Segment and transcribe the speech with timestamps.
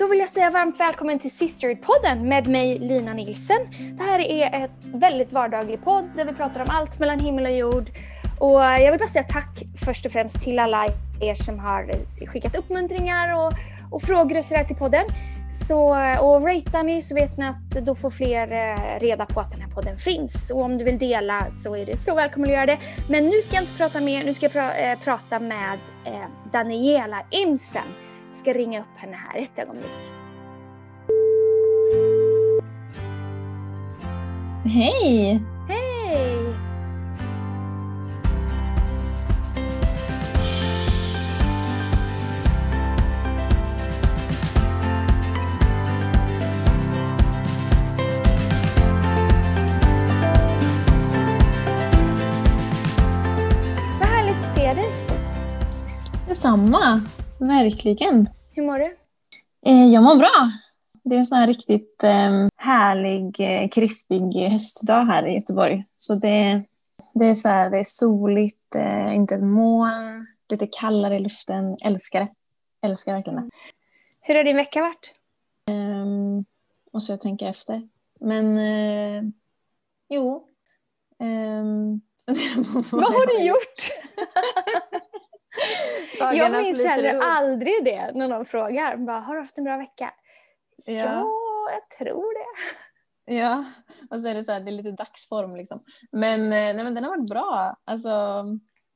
[0.00, 3.58] Då vill jag säga varmt välkommen till Sisterhood-podden med mig Lina Nilsen.
[3.98, 7.52] Det här är ett väldigt vardaglig podd där vi pratar om allt mellan himmel och
[7.52, 7.90] jord.
[8.38, 10.86] Och jag vill bara säga tack först och främst till alla
[11.20, 13.52] er som har skickat uppmuntringar och,
[13.90, 15.04] och frågor och sådär till podden.
[15.68, 15.88] Så,
[16.20, 19.60] och ratea mig så vet ni att då får fler eh, reda på att den
[19.60, 20.50] här podden finns.
[20.50, 22.78] Och om du vill dela så är du så välkommen att göra det.
[23.08, 26.12] Men nu ska jag inte prata mer, nu ska jag pra, äh, prata med äh,
[26.52, 28.09] Daniela Imsen.
[28.32, 29.90] Ska ringa upp henne här ett ögonblick.
[34.64, 35.42] Hej!
[35.68, 35.90] Hej!
[56.28, 57.00] Detsamma,
[57.40, 58.28] verkligen.
[58.50, 58.96] Hur mår du?
[59.66, 60.50] Eh, jag mår bra.
[61.04, 65.84] Det är en sån här riktigt eh, härlig, eh, krispig höstdag här i Göteborg.
[65.96, 66.64] Så det,
[67.14, 71.76] det, är, så här, det är soligt, eh, inte ett moln, lite kallare i luften.
[71.84, 72.28] Älskar det.
[72.82, 73.50] Älskar verkligen det.
[74.20, 75.14] Hur har din vecka varit?
[75.70, 76.44] Um,
[76.92, 77.88] måste jag tänka efter.
[78.20, 79.22] Men eh,
[80.08, 80.48] jo.
[81.18, 82.00] ehm,
[82.92, 83.74] Vad har du gjort?
[86.20, 87.22] Jag minns heller ihop.
[87.26, 88.96] aldrig det när någon frågar.
[88.96, 90.14] Bara, har du haft en bra vecka?
[90.86, 91.26] Ja, Ja.
[91.72, 92.46] jag tror det.
[93.34, 93.64] Ja,
[94.10, 95.84] och så är det så här, det är lite dagsform liksom.
[96.12, 97.76] Men, eh, nej, men den har varit bra.
[97.84, 98.08] Alltså,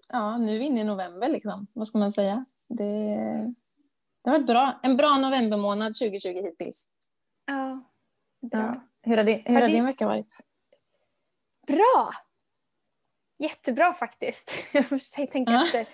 [0.09, 1.67] ja, nu är vi inne i november liksom.
[1.73, 2.45] Vad ska man säga?
[2.69, 2.85] Det,
[4.25, 4.81] det har varit bra.
[4.83, 6.89] En bra novembermånad 2020 hittills.
[7.47, 7.85] Ja,
[8.51, 8.61] bra.
[8.61, 8.75] Ja.
[9.03, 10.37] Hur har, din, hur Har har din- din vecka varit?
[11.67, 12.15] Bra!
[13.39, 14.53] Jättebra faktiskt.
[14.73, 15.63] Jag måste tänka Ja.
[15.63, 15.87] efter.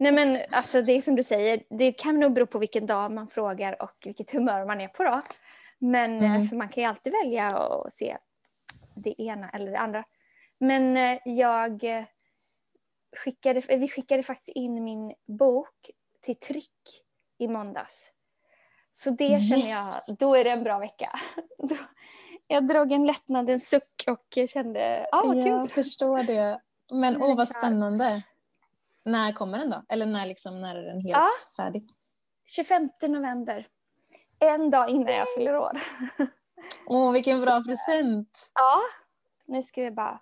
[0.00, 3.10] Nej men alltså det är som du säger, det kan nog bero på vilken dag
[3.12, 5.20] man frågar och vilket humör man är på då.
[5.78, 6.48] Men eh, Mm.
[6.48, 8.16] för man kan ju alltid välja att se
[8.94, 10.04] det ena eller det andra.
[10.58, 12.04] Men eh, jag eh,
[13.16, 15.90] skickade, vi skickade faktiskt in min bok
[16.22, 17.02] till tryck
[17.38, 18.12] i måndags.
[18.92, 20.08] Så det känner Yes.
[20.08, 21.20] jag, då är det en bra vecka.
[22.46, 25.46] Jag drog en lättnadens suck och kände, ja vad kul.
[25.46, 26.60] Jag förstår det.
[26.92, 27.60] Men åh, vad den klar.
[27.60, 28.22] spännande.
[29.04, 29.82] När kommer den då?
[29.88, 31.28] Eller när, liksom, när är den helt Ja.
[31.56, 31.88] färdig?
[32.46, 33.68] 25 november.
[34.38, 35.80] En dag innan jag fyller år.
[36.86, 38.50] Åh, vilken bra present!
[38.54, 38.80] Ja,
[39.46, 40.20] nu ska vi bara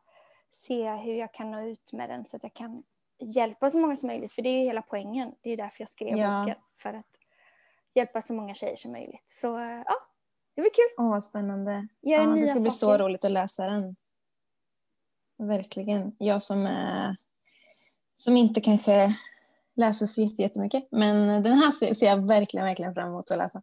[0.51, 2.83] se hur jag kan nå ut med den så att jag kan
[3.19, 4.33] hjälpa så många som möjligt.
[4.33, 5.35] För det är ju hela poängen.
[5.41, 6.41] Det är därför jag skrev Ja.
[6.41, 6.63] boken.
[6.77, 7.07] För att
[7.95, 9.25] hjälpa så många tjejer som möjligt.
[9.27, 9.95] Så eh, ja,
[10.55, 10.95] det blir kul.
[10.99, 11.89] Åh, vad spännande.
[12.01, 13.05] Ja, det ska bli så saker.
[13.05, 13.97] roligt att läsa den.
[15.39, 16.17] Verkligen.
[16.19, 17.17] Jag som, är,
[18.23, 19.11] som inte kanske
[19.77, 20.89] läser så jätte- jättemycket.
[20.91, 23.63] Men den här ser, jag verkligen, verkligen fram emot att läsa.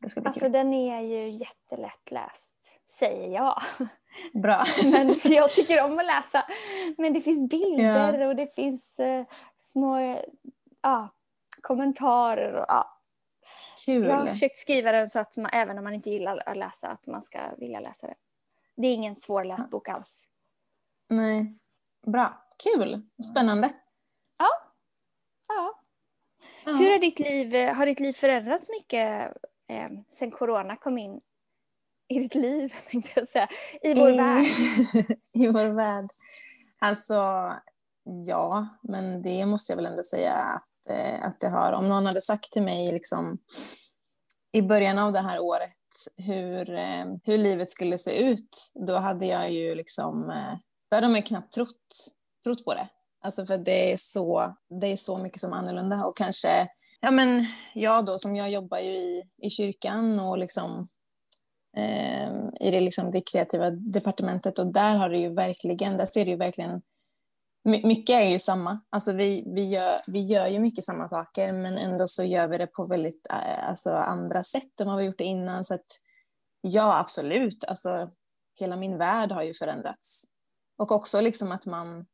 [0.00, 0.52] Det ska bli Alltså kul.
[0.52, 2.54] den är ju jättelätt läst,
[2.98, 3.62] säger jag.
[4.42, 4.64] Bra.
[4.92, 6.44] Men för jag tycker om att läsa.
[6.98, 9.26] Men det finns bilder och det finns eh,
[9.60, 10.22] små
[10.82, 11.08] ja,
[11.62, 12.52] kommentarer.
[12.52, 12.94] Och, ja.
[13.86, 14.06] Kul.
[14.06, 16.88] Jag har försökt skriva den så att man, även om man inte gillar att läsa,
[16.88, 18.16] att man ska vilja läsa den.
[18.76, 20.28] Det är ingen svårläst bok alls.
[21.08, 21.58] Nej.
[22.06, 22.47] Bra.
[22.62, 23.02] Kul.
[23.30, 23.72] Spännande.
[24.38, 24.48] Ja.
[25.48, 25.80] Ja.
[26.64, 29.32] Hur har ditt liv, eh, har ditt liv förändrats mycket
[29.68, 31.20] eh, sen corona kom in
[32.08, 33.48] i ditt liv, tänkte jag säga,
[33.82, 34.44] i vår I, värld?
[35.32, 36.10] I vår värld.
[36.78, 37.52] Alltså,
[38.26, 41.72] ja, men det måste jag väl ändå säga att, eh, att det har.
[41.72, 43.38] Om någon hade sagt till mig liksom,
[44.52, 45.72] i början av det här året
[46.16, 50.58] hur, eh, hur livet skulle se ut, då hade jag ju liksom, eh,
[50.90, 52.14] då hade man knappt trott,
[52.48, 52.88] trott på det.
[53.20, 56.68] Alltså för det är, så, det är så mycket som är annorlunda och kanske,
[57.00, 60.88] ja men jag då som jag jobbar ju i, i kyrkan och liksom
[61.76, 62.28] eh,
[62.60, 66.30] i det, liksom, det kreativa departementet och där har det ju verkligen, där ser det
[66.30, 66.82] ju verkligen
[67.64, 68.80] my- mycket är ju samma.
[68.90, 72.58] Alltså vi, vi, gör, vi gör ju mycket samma saker men ändå så gör vi
[72.58, 75.64] det på väldigt eh, alltså, andra sätt än vad vi gjort det innan.
[75.64, 75.86] Så att,
[76.60, 77.64] ja, absolut.
[77.64, 78.10] Alltså,
[78.60, 80.24] hela min värld har ju förändrats.
[80.78, 82.06] Och också liksom att man,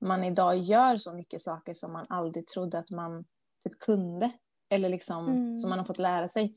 [0.00, 3.24] man idag gör så mycket saker som man aldrig trodde att man
[3.64, 4.30] typ kunde.
[4.70, 5.58] Eller liksom Mm.
[5.58, 6.54] som man har fått lära sig.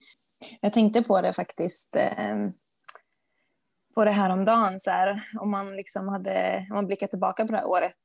[0.62, 2.36] Jag tänkte på det faktiskt eh,
[3.96, 7.46] på det här om dagen så här, om man liksom hade, om man blickar tillbaka
[7.46, 7.96] på det här året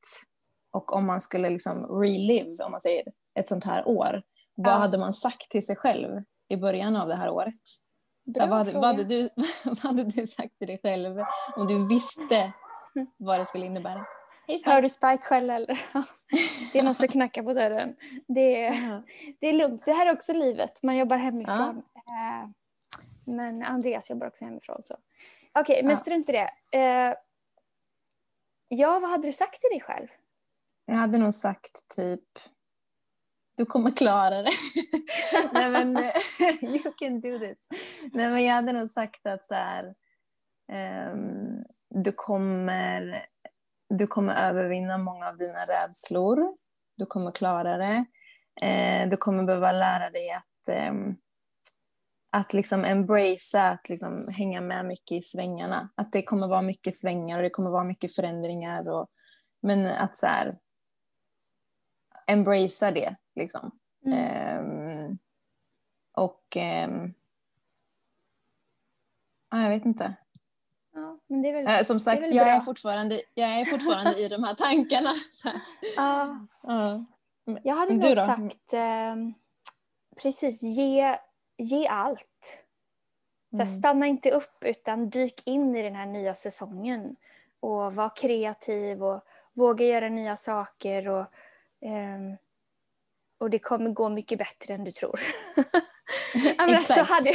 [0.71, 3.03] och om man skulle liksom relive, om man säger,
[3.39, 4.21] ett sånt här år.
[4.55, 4.77] Vad Ja.
[4.77, 7.53] hade man sagt till sig själv i början av det här året?
[8.25, 9.29] Så Bra här, vad, hade, vad, hade du,
[9.65, 11.17] vad hade du sagt till dig själv
[11.55, 12.53] om du visste
[13.17, 14.05] vad det skulle innebära?
[14.57, 14.69] Spike.
[14.71, 15.81] Hör du Spike själv eller?
[16.73, 17.95] det är någon som knackar på dörren.
[18.27, 19.03] Det är, Jaha.
[19.39, 19.85] det är lugnt.
[19.85, 20.83] Det här är också livet.
[20.83, 21.77] Man jobbar hemifrån.
[21.95, 22.49] Eh,
[23.25, 24.81] Men Andreas jobbar också hemifrån.
[24.81, 24.95] så.
[25.53, 25.97] Okej, men Ja.
[25.97, 26.77] strunt i det.
[26.79, 27.13] Eh,
[28.71, 30.07] Ja, vad hade du sagt till dig själv?
[30.85, 32.23] Jag hade nog sagt typ,
[33.57, 34.49] du kommer klara det.
[35.53, 35.97] Nej men,
[36.61, 37.67] you can do this.
[38.13, 39.95] Nej men jag hade nog sagt att så här,
[40.71, 43.25] ehm, du, kommer,
[43.89, 46.57] du kommer övervinna många av dina rädslor.
[46.97, 48.05] Du kommer klara det.
[48.61, 51.15] Eh, du kommer behöva lära dig att, ehm,
[52.31, 55.89] att liksom embracea, att liksom hänga med mycket i svängarna.
[55.95, 58.89] Att det kommer vara mycket svängar och det kommer vara mycket förändringar.
[58.89, 59.09] Och,
[59.61, 60.57] men att så här,
[62.27, 63.79] embracea det liksom.
[64.05, 64.17] Mm.
[64.19, 65.17] Ehm,
[66.11, 67.13] och ehm,
[69.51, 70.15] ja, jag vet inte.
[70.93, 71.67] Ja, men det är väl...
[71.67, 75.13] Eh, som sagt, väl jag är, fortfarande, jag är fortfarande i de här tankarna.
[75.97, 77.05] Ja, Ja.
[77.63, 79.33] jag hade nog sagt ehm,
[80.21, 81.17] precis, ge,
[81.57, 82.25] ge allt.
[83.51, 83.79] Så här, Mm.
[83.79, 87.15] Stanna inte upp utan dyk in i den här nya säsongen.
[87.59, 89.21] Och var kreativ och
[89.53, 91.07] våga göra nya saker.
[91.07, 91.25] Och,
[91.81, 92.37] ehm,
[93.39, 95.19] och det kommer gå mycket bättre än du tror.
[96.57, 97.33] Alltså, hade,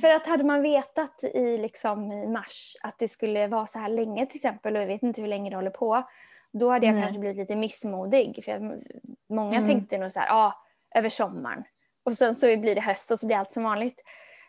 [0.00, 3.88] för att hade man vetat i, liksom, i mars att det skulle vara så här
[3.88, 6.02] länge till exempel och jag vet inte hur länge det håller på.
[6.52, 7.02] Då hade jag Nej.
[7.02, 8.40] kanske blivit lite missmodig.
[8.44, 8.82] För jag,
[9.28, 9.68] många Mm.
[9.68, 10.64] tänkte nog så här, ja,
[10.94, 11.64] över sommaren.
[12.04, 14.00] Och sen så blir det höst och så blir allt som vanligt.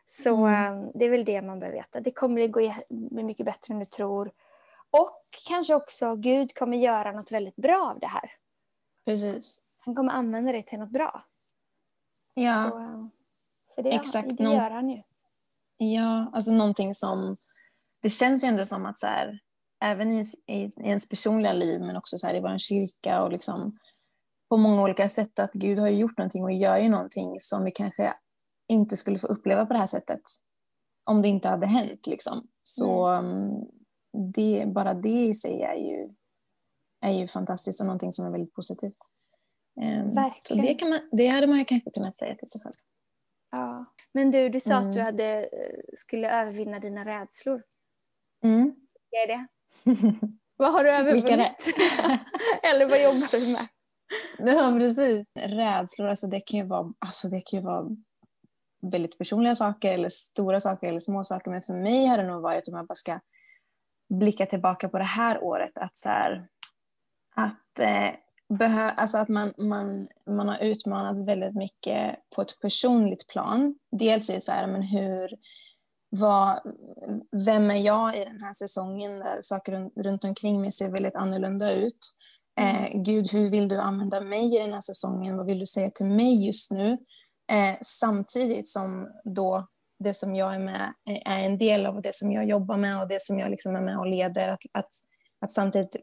[0.05, 0.83] Så Mm.
[0.83, 1.99] eh, det är väl det man behöver veta.
[1.99, 4.31] Det kommer att gå bli mycket bättre än du tror.
[4.91, 8.31] Och kanske också Gud kommer göra något väldigt bra av det här.
[9.05, 9.61] Precis.
[9.85, 11.23] Han kommer använda det till något bra.
[12.33, 12.69] Ja.
[12.69, 13.09] Så,
[13.75, 14.37] för det, Exakt.
[14.37, 15.01] det gör han ju.
[15.77, 17.37] Ja, alltså någonting som...
[18.01, 19.39] Det känns ju ändå som att så här,
[19.83, 23.31] även i, i, i ens personliga liv men också så här i vår kyrka och
[23.31, 23.79] liksom
[24.49, 27.71] på många olika sätt att Gud har gjort någonting och gör ju någonting som vi
[27.71, 28.13] kanske
[28.67, 30.21] inte skulle få uppleva på det här sättet
[31.03, 32.07] om det inte hade hänt.
[32.07, 32.47] Liksom.
[32.61, 33.67] Så um,
[34.33, 36.15] det, bara det i sig är ju,
[37.01, 38.97] är ju fantastiskt och någonting som är väldigt positivt.
[39.75, 40.65] Så Verkligen.
[40.65, 42.73] det, kan man, det hade man ju kanske kunnat säga till sig själv.
[43.51, 43.85] Ja.
[44.13, 44.95] Men du, du sa att Mm.
[44.95, 47.63] du hade, eh, skulle övervinna dina rädslor.
[48.43, 48.75] Mm.
[49.11, 49.47] Är det?
[50.57, 51.27] Vad har du övervunnit?
[52.63, 53.67] Eller vad jobbar du med?
[54.55, 55.31] Ja, precis.
[55.35, 57.87] Rädslor, alltså det kan ju vara, alltså det kan ju vara
[58.81, 61.51] väldigt personliga saker eller stora saker eller små saker.
[61.51, 63.19] Men för mig har det nog varit, om jag bara ska
[64.09, 66.47] blicka tillbaka på det här året, att så här,
[67.35, 68.09] att, eh,
[68.57, 73.75] behö, alltså att man, man, man har utmanats väldigt mycket på ett personligt plan.
[73.91, 75.29] Dels är det så här, men hur,
[76.09, 76.59] vad,
[77.45, 81.15] vem är jag i den här säsongen där saker runt, runt omkring mig ser väldigt
[81.15, 82.15] annorlunda ut.
[82.59, 85.37] Eh, Gud, hur vill du använda mig i den här säsongen?
[85.37, 86.91] Vad vill du säga till mig just nu?
[87.51, 89.67] Eh, samtidigt som då
[90.03, 93.01] det som jag är med eh, är en del av det som jag jobbar med
[93.01, 94.47] och det som jag liksom är med och leder.
[94.47, 94.89] Att, att,
[95.41, 95.95] att samtidigt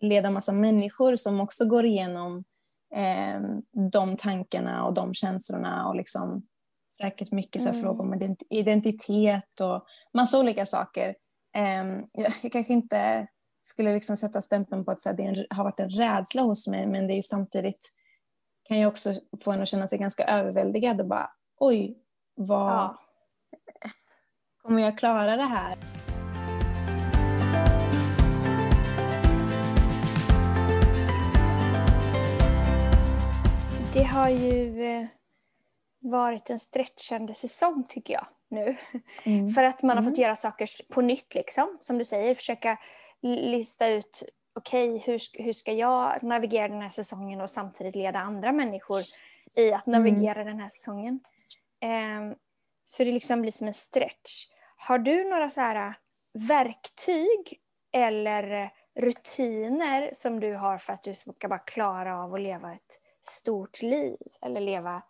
[0.00, 2.44] leda massa människor som också går igenom
[2.94, 3.40] eh,
[3.90, 6.46] de tankarna och de känslorna och liksom
[6.98, 7.80] säkert mycket så Mm.
[7.80, 11.14] frågor om ident- identitet och massa olika saker.
[11.56, 13.26] Eh, jag, jag kanske inte
[13.62, 16.86] skulle liksom sätta stämpeln på att här, det en, har varit en rädsla hos mig
[16.86, 17.90] men det är samtidigt
[18.68, 19.12] kan ju också
[19.44, 21.98] få en att känna sig ganska överväldigad och bara oj,
[22.34, 22.98] vad, Ja.
[24.62, 25.76] kommer jag klara det här?
[33.94, 35.06] Det har ju eh,
[36.00, 38.76] varit en stretchande säsong tycker jag nu.
[39.54, 40.10] För att man har Mm.
[40.12, 41.78] fått göra saker på nytt liksom.
[41.80, 42.78] Som du säger, försöka
[43.22, 44.22] lista ut
[44.54, 49.00] okej, hur, sk- hur ska jag navigera den här säsongen och samtidigt leda andra människor
[49.56, 50.02] i att Mm.
[50.02, 51.20] navigera den här säsongen.
[51.80, 52.34] Ehm,
[52.84, 54.46] så det liksom blir som en stretch.
[54.76, 55.92] Har du några så här äh,
[56.48, 57.60] verktyg
[57.92, 58.70] eller
[59.00, 63.82] rutiner som du har för att du ska bara klara av att leva ett stort
[63.82, 65.02] liv eller leva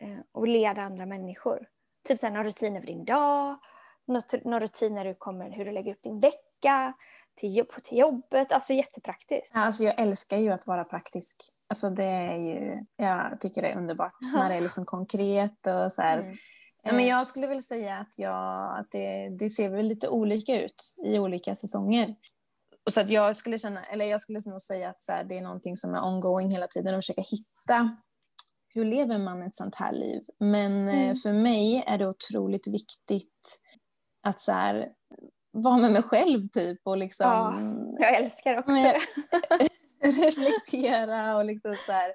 [0.00, 1.66] eh, och leda andra människor?
[2.08, 3.58] Typ så här, några rutiner för din dag,
[4.06, 6.94] något, några rutiner hur, kommer, hur du lägger upp din vecka,
[7.34, 9.50] till, jobb, till jobbet, alltså jättepraktiskt.
[9.54, 11.36] Ja, Alltså jag älskar ju att vara praktisk.
[11.68, 14.38] Alltså det är ju, jag tycker det är underbart Ja.
[14.38, 16.18] när det är liksom konkret och så här.
[16.18, 16.36] Mm.
[16.82, 20.62] Ja, men jag skulle väl säga att, jag, att det, det ser väl lite olika
[20.62, 22.14] ut i olika säsonger.
[22.86, 25.38] Och så att jag skulle känna, eller jag skulle nog säga att så här, det
[25.38, 27.96] är någonting som är ongoing hela tiden och försöka hitta
[28.74, 30.20] hur lever man ett sånt här liv.
[30.40, 31.16] Men eh, Mm.
[31.16, 33.58] för mig är det otroligt viktigt
[34.26, 34.88] att så här,
[35.52, 37.26] vara med mig själv typ och liksom
[37.98, 39.68] Jag älskar också Men det.
[40.26, 42.12] reflektera och liksom så här.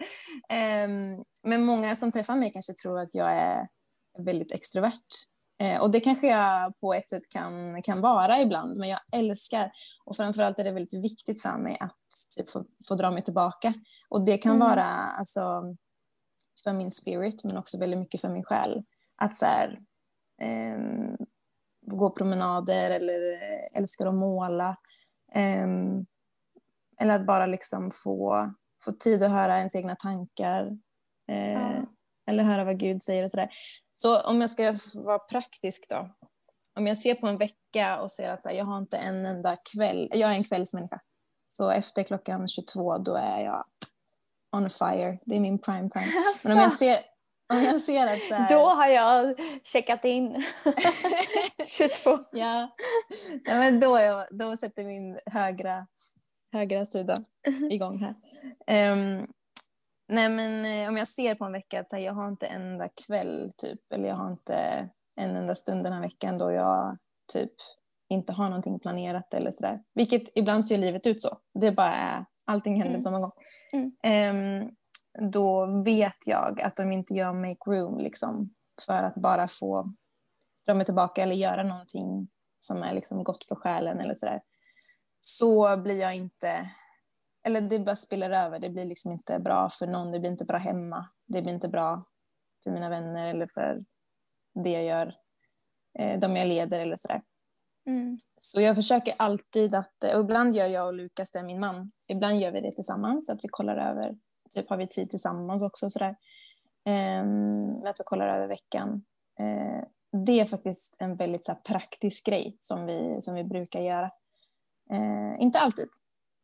[0.50, 3.68] Ehm, men många som träffar mig kanske tror att jag är
[4.26, 5.08] väldigt extrovert.
[5.60, 9.72] Eh, och det kanske jag på ett sätt kan, kan vara ibland, men jag älskar
[10.06, 11.98] och framförallt är det väldigt viktigt för mig att
[12.38, 13.74] typ, få, få dra mig tillbaka.
[14.10, 14.68] Och det kan Mm.
[14.68, 15.64] vara alltså,
[16.64, 18.84] för min spirit, men också väldigt mycket för min själ.
[19.16, 19.80] Att så här,
[20.42, 21.18] ehm,
[21.82, 24.78] gå promenader eller eh, älskar att måla.
[25.34, 26.06] Ehm,
[27.00, 28.52] eller att bara liksom få,
[28.84, 30.78] få tid att höra ens egna tankar.
[31.28, 31.86] Eh, Ja.
[32.30, 33.50] Eller höra vad Gud säger och sådär.
[33.98, 36.10] Så om jag ska vara praktisk då.
[36.75, 39.58] Om jag ser på en vecka och ser att här, jag har inte en enda
[39.74, 40.10] kväll.
[40.12, 41.00] Jag är en kvällsmänniska.
[41.48, 43.66] Så efter klockan 22 då är jag
[44.51, 45.20] on fire.
[45.25, 46.06] Det är min prime time.
[46.44, 46.98] Men om jag ser,
[47.54, 50.44] om jag ser att så här, då har jag checkat in
[51.68, 52.18] 22.
[52.32, 52.70] Ja,
[53.46, 55.88] ja men då, jag, då sätter min högra,
[56.54, 57.16] högra sida
[57.70, 58.16] igång här.
[58.68, 59.27] Ehm,
[60.08, 62.62] nej men eh, om jag ser på en vecka att här, jag har inte en
[62.62, 66.98] enda kväll typ, eller jag har inte en enda stund den här veckan då jag
[67.34, 67.54] typ
[68.10, 69.84] inte har någonting planerat eller sådär.
[69.94, 71.38] Vilket ibland ser livet ut så.
[71.54, 73.02] Det bara är, allting händer Mm.
[73.02, 73.32] samma gång.
[73.74, 73.92] Mm.
[74.04, 74.70] Ehm,
[75.32, 78.54] då vet jag att de inte gör make room liksom,
[78.86, 79.94] för att bara få
[80.66, 82.28] dra mig tillbaka eller göra någonting
[82.60, 84.42] som är liksom gott för själen eller sådär.
[85.20, 86.70] Så blir jag inte,
[87.48, 88.60] eller det bara spiller över.
[88.60, 90.12] Det blir liksom inte bra för någon.
[90.12, 91.10] Det blir inte bra hemma.
[91.25, 92.04] Det blir inte bra
[92.63, 93.84] för mina vänner eller för
[94.63, 95.16] det jag gör,
[96.00, 97.22] eh, de jag leder eller sådär.
[97.86, 98.18] Mm.
[98.42, 102.39] Så jag försöker alltid att, och ibland gör jag och Lukas det, min man, ibland
[102.39, 104.18] gör vi det tillsammans, att vi kollar över,
[104.56, 106.16] typ har vi tid tillsammans också sådär.
[106.86, 109.06] Ehm, att vi kollar över veckan.
[109.39, 109.84] Eh,
[110.25, 114.12] det är faktiskt en väldigt så här, praktisk grej som vi, som vi brukar göra.
[114.92, 115.88] Eh, inte alltid,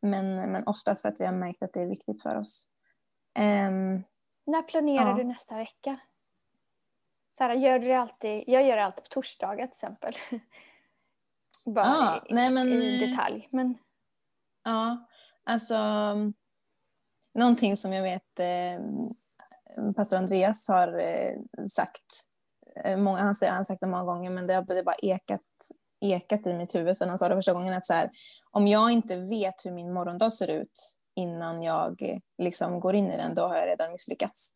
[0.04, 2.68] men, men oftast för att vi har märkt att det är viktigt för oss.
[3.38, 4.02] Ehm,
[4.46, 5.14] När planerar Ja.
[5.16, 6.00] du nästa vecka?
[7.38, 8.44] Sara, gör du det alltid?
[8.46, 10.14] Jag gör det alltid på torsdagar till exempel.
[11.74, 13.48] Bara Ja, i, nej, men- i detalj.
[13.52, 13.78] Men
[14.64, 15.06] Ja,
[15.44, 15.76] alltså
[17.34, 18.80] någonting som jag vet eh,
[19.96, 21.36] pastor Andreas har eh,
[21.70, 22.04] sagt,
[22.84, 24.82] eh, många, han, säger, han har sagt det många gånger men det har det har
[24.82, 25.40] bara ekat,
[26.12, 28.10] ekat i mitt huvud sen han sa det första gången att så här,
[28.50, 33.10] om jag inte vet hur min morgondag ser ut innan jag eh, liksom går in
[33.12, 34.50] i den, då har jag redan misslyckats.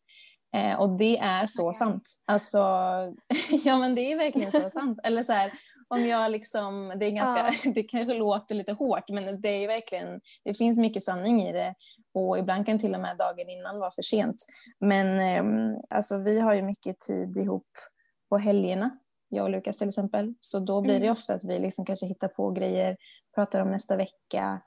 [0.55, 1.73] Eh, och det är så Ja.
[1.73, 2.03] sant.
[2.27, 2.57] Alltså,
[3.63, 4.99] ja men det är verkligen så sant.
[5.03, 5.51] Eller så här,
[5.87, 10.21] om jag liksom, det är ganska, det kanske låter lite hårt, men det är verkligen,
[10.43, 11.73] det finns mycket sanning i det.
[12.13, 14.45] Och ibland kan till och med dagen innan vara för sent.
[14.79, 17.67] Men eh, alltså, vi har ju mycket tid ihop
[18.29, 18.89] på helgerna,
[19.29, 20.33] jag och Lukas till exempel.
[20.39, 21.11] Så då blir det Mm.
[21.11, 22.97] ofta att vi liksom kanske hittar på grejer,
[23.35, 24.61] pratar om nästa vecka.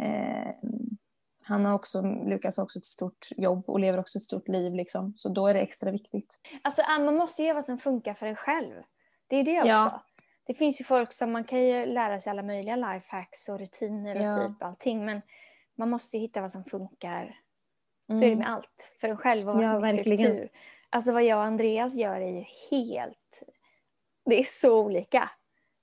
[0.00, 0.48] Eh,
[1.44, 4.74] han har också, Lukas har också ett stort jobb och lever också ett stort liv.
[4.74, 5.12] Liksom.
[5.16, 6.38] Så då är det extra viktigt.
[6.62, 8.74] alltså, man måste göra vad som funkar för en själv.
[9.26, 9.68] Det är det också.
[9.68, 10.04] Ja.
[10.46, 14.16] Det finns ju folk som man kan ju lära sig alla möjliga lifehacks och rutiner
[14.16, 14.48] och Ja.
[14.48, 15.04] typ allting.
[15.04, 15.22] Men
[15.74, 17.38] man måste ju hitta vad som funkar.
[18.06, 18.24] Så Mm.
[18.26, 18.90] är det med allt.
[19.00, 20.18] För en själv och vad Ja, som är verkligen.
[20.18, 20.48] struktur.
[20.90, 23.42] Alltså vad jag och Andreas gör är ju helt...
[24.24, 25.30] Det är så olika.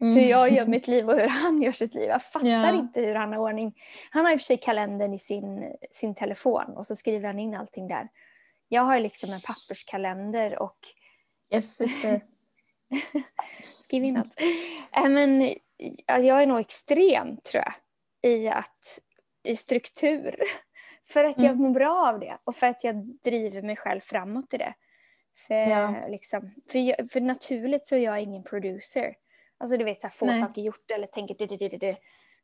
[0.02, 0.16] Mm.
[0.16, 2.10] hur jag gör mitt liv och hur han gör sitt liv.
[2.10, 2.80] Jag fattar Ja.
[2.80, 3.74] inte hur han har ordning.
[4.12, 7.40] Han har i och för sig kalendern i sin, sin telefon och så skriver han
[7.40, 8.08] in allting där.
[8.68, 10.78] Jag har liksom en papperskalender och
[11.54, 12.22] Yes sister.
[13.84, 14.36] skriver in allt.
[14.98, 15.42] Äh, men,
[16.06, 17.74] ja, jag är nog extrem tror jag
[18.32, 19.00] i, att,
[19.44, 20.36] i struktur.
[21.08, 21.64] För att jag Mm.
[21.64, 24.74] mår bra av det och för att jag driver mig själv framåt i det.
[25.48, 26.08] För, Ja.
[26.08, 29.16] liksom, för, för naturligt så är jag ingen producer.
[29.58, 30.42] Alltså du vet, så här, få Nej.
[30.42, 31.96] saker gjort eller tänker du, du, du, du.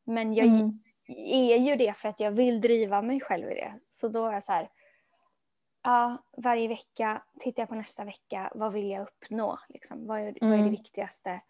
[0.04, 0.80] Men jag Mm.
[1.28, 3.80] är ju det för att jag vill driva mig själv i det.
[3.92, 4.70] Så då är jag så här,
[5.84, 9.60] ja, varje vecka tittar jag på nästa vecka, vad vill jag uppnå?
[9.70, 10.08] Liksom?
[10.08, 10.72] Vad, är, vad är det Mm.
[10.72, 11.42] viktigaste?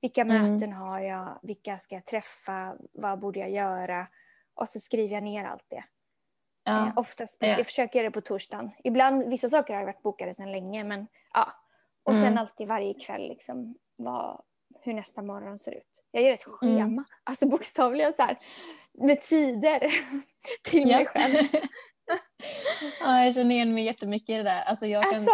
[0.00, 0.42] Vilka Mm.
[0.52, 1.38] möten har jag?
[1.42, 2.76] Vilka ska jag träffa?
[2.92, 4.06] Vad borde jag göra?
[4.54, 5.84] Och så skriver jag ner allt det.
[6.68, 6.92] Eh, Ja.
[6.96, 7.46] oftast, Ja.
[7.48, 8.70] jag försöker göra det på torsdagen.
[8.84, 11.52] Ibland, vissa saker har varit bokade sedan länge, men ja.
[12.04, 12.38] Och sen Mm.
[12.38, 14.40] alltid varje kväll liksom, vad,
[14.80, 16.02] hur nästa morgon ser ut.
[16.10, 16.76] Jag gör ett Mm.
[16.78, 18.36] schema, alltså bokstavligen så här,
[18.94, 19.92] med tider
[20.70, 21.34] till mig själv.
[23.00, 24.62] ja, jag känner igen mig jättemycket i det där.
[24.62, 25.30] Alltså jag, kan, Alltså,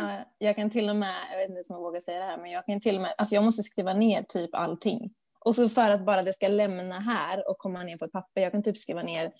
[0.00, 2.38] ja, jag kan till och med, jag vet inte om jag vågar säga det här,
[2.38, 5.14] men jag kan till och med, alltså jag måste skriva ner typ allting.
[5.44, 8.40] Och så för att bara det ska lämna här och komma ner på ett papper,
[8.40, 9.32] jag kan typ skriva ner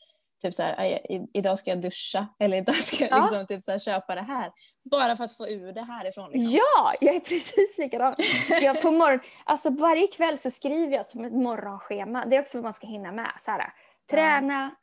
[0.43, 3.23] typ så här, "Aj, i- idag ska jag duscha eller idag ska jag Ja.
[3.23, 4.53] liksom typ så här, köpa det här.
[4.91, 6.31] Bara för att få ur det härifrån.
[6.31, 6.51] Liksom.
[6.53, 8.15] ja, jag är precis likadan.
[8.63, 12.25] Jag på morgon, alltså varje kväll så skriver jag som ett morgonschema.
[12.27, 13.31] Det är också vad man ska hinna med.
[13.41, 13.73] Så här,
[14.11, 14.75] Träna,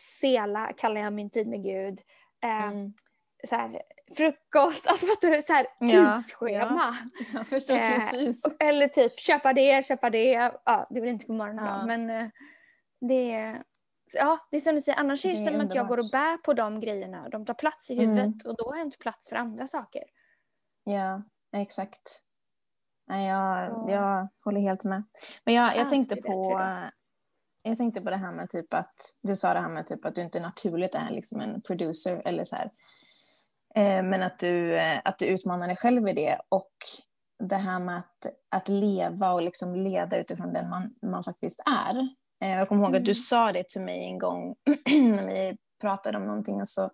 [0.00, 2.00] sela kallar jag min tid med Gud.
[2.44, 2.92] Eh, mm.
[3.48, 3.82] så här,
[4.16, 5.42] frukost, alltså fattar du?
[5.42, 6.96] Så här, tidsschema.
[7.10, 8.42] Ja, jag förstår eh, precis.
[8.60, 10.52] Eller typ köpa det, köpa det.
[10.64, 11.78] Ja, det väl inte på morgonen ja.
[11.80, 12.28] då, men eh,
[13.00, 13.62] det är
[14.14, 16.36] Ja, det är som du säger, annars är det, som att jag går och bär
[16.36, 17.28] på de grejerna.
[17.28, 18.38] De tar plats i huvudet mm.
[18.44, 20.02] och då har jag inte plats för andra saker.
[20.84, 21.22] Ja,
[21.52, 22.22] exakt.
[23.08, 25.02] Nej, jag, jag håller helt med.
[25.44, 26.60] Men jag, jag tänkte på
[27.68, 30.14] jag tänkte på det här med typ att du sa det här med typ att
[30.14, 32.70] du inte naturligt är liksom en producer eller så här.
[33.74, 36.72] Eh, men att du, eh, att du utmanar dig själv i det och
[37.38, 42.08] det här med att, att leva och liksom leda utifrån den man, man faktiskt är.
[42.42, 43.14] Eh, jag kommer ihåg att du mm.
[43.14, 44.54] sa det till mig en gång
[44.90, 46.90] när vi pratade om någonting och så,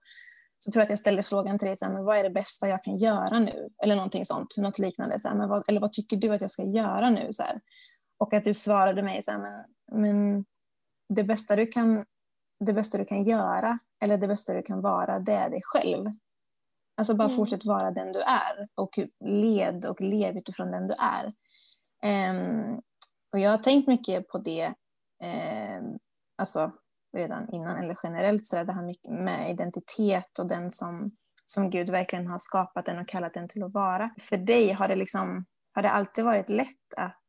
[0.59, 2.31] så tror jag att jag ställde frågan till dig, så här, men vad är det
[2.31, 3.69] bästa jag kan göra nu?
[3.85, 5.19] Eller någonting sånt, något liknande.
[5.19, 7.29] Så här, men vad, eller vad tycker du att jag ska göra nu?
[7.33, 7.61] Så här.
[8.19, 9.65] Och att du svarade mig så här, men,
[10.03, 10.45] men
[11.09, 12.05] det bästa du kan
[12.67, 16.11] det bästa du kan göra eller det bästa du kan vara, det är dig själv.
[16.97, 17.37] Alltså bara mm.
[17.37, 21.33] fortsätt vara den du är och led och lev utifrån den du är.
[22.31, 22.81] Um,
[23.33, 24.75] och jag har tänkt mycket på det,
[25.23, 25.99] um,
[26.39, 26.73] alltså
[27.17, 31.11] redan innan eller generellt så det här med identitet och den som,
[31.47, 34.11] som Gud verkligen har skapat den och kallat den till att vara.
[34.21, 37.27] För dig har det liksom, har det alltid varit lätt att,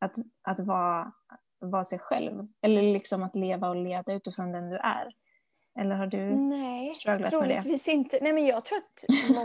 [0.00, 0.14] att,
[0.48, 1.12] att vara
[1.58, 2.46] vara sig själv?
[2.62, 5.12] Eller liksom att leva och leda utifrån den du är?
[5.80, 7.62] Eller har du Nej, strugglat med det?
[7.64, 8.18] Nej, inte.
[8.22, 9.04] Nej, men jag tror att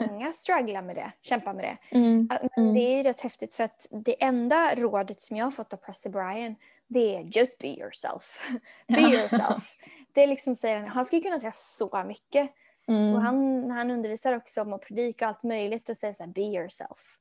[0.10, 1.98] många strugglar med det, kämpar med det.
[1.98, 2.28] Mm.
[2.30, 2.74] Men mm.
[2.74, 6.12] det är rätt häftigt för att det enda rådet som jag har fått av Preston
[6.12, 6.56] Brian
[6.94, 8.50] det är just be yourself.
[8.88, 9.78] be yourself.
[10.14, 12.52] Det är liksom, säger han, han skulle kunna säga så mycket.
[12.88, 13.14] Mm.
[13.14, 16.42] Och han, han undervisar också om att predika allt möjligt och säger så här, be
[16.42, 17.18] yourself.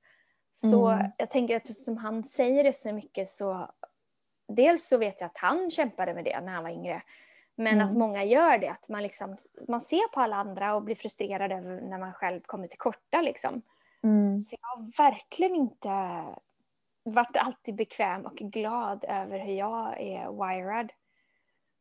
[0.52, 1.10] Så mm.
[1.16, 3.70] jag tänker att som han säger det så mycket så
[4.48, 7.02] dels så vet jag att han kämpade med det när han var yngre.
[7.54, 7.88] Men mm.
[7.88, 9.36] att många gör det, att man, liksom,
[9.68, 11.50] man ser på alla andra och blir frustrerad
[11.82, 13.20] när man själv kommer till korta.
[13.20, 13.62] Liksom.
[14.02, 14.40] Mm.
[14.40, 15.88] Så jag har verkligen inte
[17.02, 20.92] varit alltid bekväm och glad över hur jag är wired.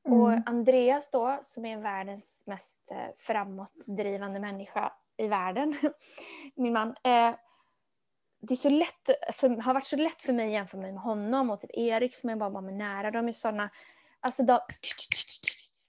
[0.07, 0.21] Mm.
[0.21, 5.75] Och Andreas då, som är världens mest eh, framåtdrivande människa i världen,
[6.55, 7.35] min man, eh,
[8.41, 11.01] det är så lätt för, har varit så lätt för mig att jämföra mig med
[11.01, 13.11] honom och typ Erik som är bara, bara nära.
[13.11, 13.69] De är sådana,
[14.19, 14.59] alltså de,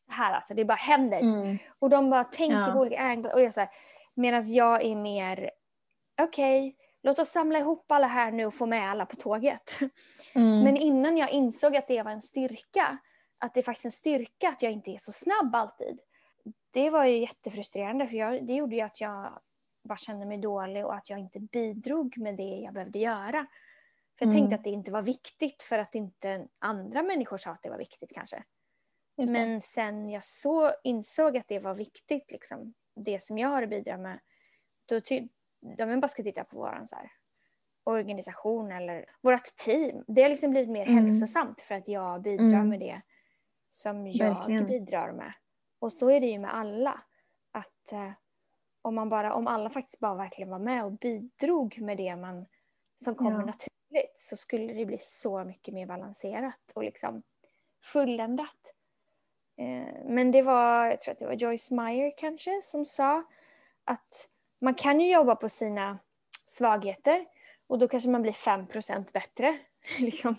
[0.09, 1.20] här alltså, det bara händer.
[1.20, 1.59] Mm.
[1.78, 2.72] Och de bara tänker ja.
[2.72, 3.35] på olika änglar.
[3.35, 3.70] Och jag så här,
[4.14, 5.50] medan jag är mer,
[6.22, 9.78] okej, okay, låt oss samla ihop alla här nu och få med alla på tåget.
[10.34, 10.64] Mm.
[10.64, 12.98] Men innan jag insåg att det var en styrka,
[13.38, 16.00] att det är faktiskt en styrka att jag inte är så snabb alltid.
[16.70, 19.40] Det var ju jättefrustrerande för jag, det gjorde ju att jag
[19.84, 23.46] bara kände mig dålig och att jag inte bidrog med det jag behövde göra.
[24.18, 24.36] För jag mm.
[24.36, 27.78] tänkte att det inte var viktigt för att inte andra människor sa att det var
[27.78, 28.44] viktigt kanske.
[29.16, 33.70] Men sen jag så insåg att det var viktigt, liksom, det som jag har att
[33.70, 34.20] bidra med,
[34.86, 35.28] då ty-
[35.61, 37.12] jag bara ska titta på vår så här,
[37.85, 41.05] organisation eller vårt team, det har liksom blivit mer mm.
[41.05, 42.68] hälsosamt för att jag bidrar mm.
[42.68, 43.03] med det
[43.70, 44.66] som jag Verkligen.
[44.66, 45.33] bidrar med.
[45.79, 47.03] Och så är det ju med alla.
[47.53, 48.11] Att eh,
[48.83, 52.46] om, man bara, om alla faktiskt bara verkligen var med och bidrog med det man,
[52.96, 53.46] som kommer ja.
[53.46, 57.23] naturligt så skulle det bli så mycket mer balanserat och liksom
[57.83, 58.75] fulländat.
[59.57, 63.25] Eh, men det var, jag tror att det var Joyce Meyer kanske som sa
[63.85, 64.29] att
[64.61, 65.99] man kan ju jobba på sina
[66.46, 67.27] svagheter
[67.66, 69.59] och då kanske man blir 5% bättre.
[69.99, 70.37] liksom.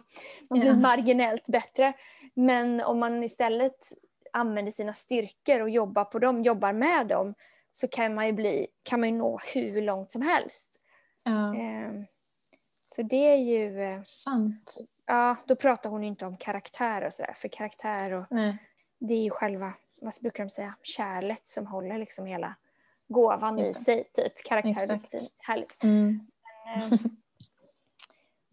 [0.49, 0.81] Man blir yeah.
[0.81, 1.93] marginellt bättre.
[2.33, 3.93] Men om man istället
[4.33, 7.33] använder sina styrkor och jobbar på dem, jobbar med dem
[7.71, 10.69] så kan man ju bli, kan man ju nå hur långt som helst.
[11.55, 12.03] Eh,
[12.83, 13.83] så det är ju...
[13.83, 14.77] Eh, Sant.
[15.05, 18.57] Ja, då pratar hon ju inte om karaktär och sådär, för karaktär och Nej.
[18.99, 22.55] det är ju själva, vad brukar de säga, kärlet som håller liksom hela
[23.11, 24.43] gåvan i sig, typ.
[24.43, 25.27] Karaktär och disciplin.
[25.37, 25.83] Härligt.
[25.83, 26.27] Mm.
[26.75, 26.99] Men, eh,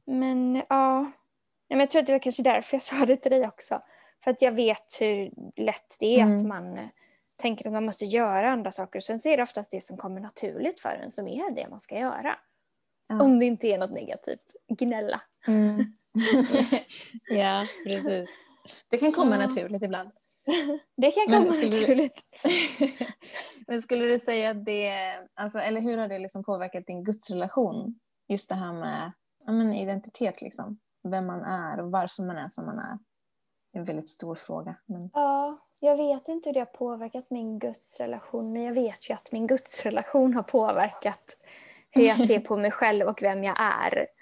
[0.07, 1.13] men ja,
[1.69, 3.83] men jag tror att det var kanske därför jag sa det till dig också.
[4.25, 6.37] För att jag vet hur lätt det är mm.
[6.37, 6.89] att man eh,
[7.37, 9.01] tänker att man måste göra andra saker.
[9.01, 11.81] Sen så är det oftast det som kommer naturligt för en som är det man
[11.81, 12.37] ska göra.
[13.09, 13.23] Ja.
[13.23, 14.57] Om det inte är något negativt.
[14.69, 15.21] Gnälla.
[15.47, 15.77] Mm.
[17.31, 18.31] ja, precis.
[18.89, 20.11] Det kan komma naturligt ibland.
[20.97, 22.23] Det kan komma men naturligt.
[22.43, 22.89] Du,
[23.67, 24.93] men skulle du säga att det,
[25.35, 27.99] alltså, eller hur har det liksom påverkat din gudsrelation?
[28.29, 29.13] Just det här med
[29.47, 30.79] ja, men identitet, liksom.
[31.03, 32.99] vem man är och varför man är som man är.
[33.73, 34.77] Det är en väldigt stor fråga.
[34.87, 35.11] Men...
[35.13, 39.33] Ja, jag vet inte hur det har påverkat min gudsrelation men jag vet ju att
[39.33, 41.37] min gudsrelation har påverkat
[41.91, 44.07] hur jag ser på mig själv och vem jag är.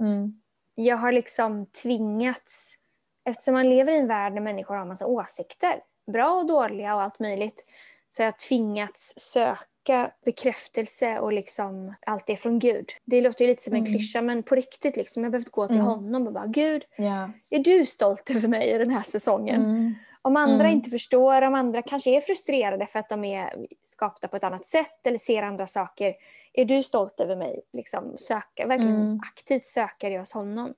[0.00, 0.40] Mm.
[0.74, 2.76] Jag har liksom tvingats
[3.24, 5.80] eftersom man lever i en värld där människor har massa åsikter,
[6.12, 7.64] bra och dåliga och allt möjligt,
[8.08, 12.90] så har jag tvingats söka bekräftelse och liksom allt det från Gud.
[13.04, 13.92] Det låter ju lite som en mm.
[13.92, 15.86] klyscha men på riktigt liksom, jag behövt gå till mm.
[15.86, 17.30] honom och bara Gud, yeah.
[17.50, 19.64] är du stolt över mig i den här säsongen?
[19.64, 19.94] Mm.
[20.22, 20.76] Om andra mm.
[20.76, 24.66] inte förstår, om andra kanske är frustrerade för att de är skapta på ett annat
[24.66, 26.14] sätt eller ser andra saker.
[26.52, 27.60] Är du stolt över mig?
[27.72, 29.20] Liksom, söka, verkligen mm.
[29.22, 30.74] aktivt söker jag hos honom.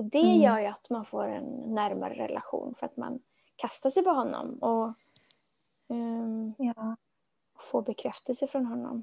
[0.00, 0.40] Och det mm.
[0.40, 3.20] gör ju att man får en närmare relation för att man
[3.56, 4.86] kastar sig på honom och
[5.88, 6.96] um, ja.
[7.58, 9.02] får bekräftelse från honom.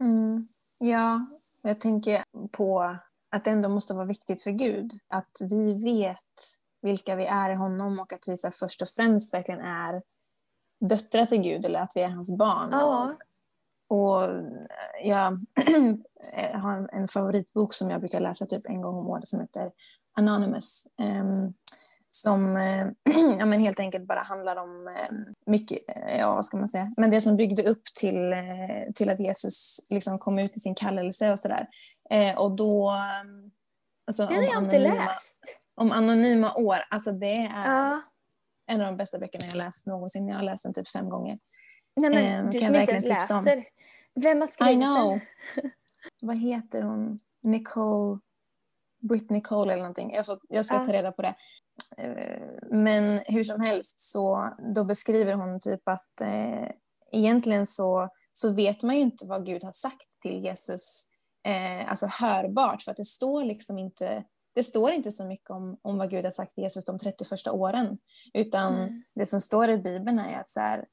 [0.00, 0.48] Mm.
[0.78, 1.26] Ja,
[1.62, 2.96] jag tänker på
[3.30, 6.18] att det ändå måste vara viktigt för Gud att vi vet
[6.82, 10.02] vilka vi är i honom och att vi så först och främst verkligen är
[10.80, 12.68] döttrar till Gud eller att vi är hans barn.
[12.72, 13.14] Ja.
[13.88, 14.30] Och, och
[15.04, 15.40] jag
[16.54, 19.72] har en favoritbok som jag brukar läsa typ en gång om året som heter
[20.16, 20.86] Anonymous.
[20.98, 21.54] Um,
[22.10, 22.86] som eh,
[23.38, 26.94] ja, men helt enkelt bara handlar om eh, mycket, eh, ja vad ska man säga,
[26.96, 28.34] men det som byggde upp till,
[28.94, 31.68] till att Jesus liksom kom ut i sin kallelse och sådär.
[32.36, 32.92] Och då...
[34.06, 35.44] Alltså, Den har jag inte läst
[35.76, 36.76] om anonyma år.
[36.90, 38.02] Alltså det är ja.
[38.66, 40.28] en av de bästa böckerna jag läst någonsin.
[40.28, 41.38] Jag har läst den typ fem gånger.
[41.96, 43.64] Nej, men, eh, du som inte ens läser.
[44.14, 45.20] Vem har skrivit den?
[46.22, 47.18] Vad heter hon?
[47.42, 48.18] Nicole...
[48.98, 50.12] Britney Cole eller någonting.
[50.14, 51.34] Jag, får, jag ska ta reda på det.
[51.96, 56.70] Eh, men hur som helst så då beskriver hon typ att eh,
[57.12, 61.06] egentligen så, så vet man ju inte vad Gud har sagt till Jesus
[61.44, 65.78] eh, alltså hörbart för att det står liksom inte det står inte så mycket om,
[65.82, 67.98] om vad Gud har sagt till Jesus de 30 första åren.
[68.34, 69.02] Utan mm.
[69.14, 70.84] det som står i Bibeln är att så här,